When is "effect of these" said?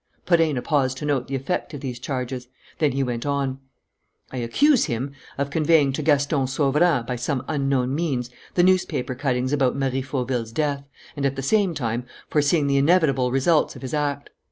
1.35-1.99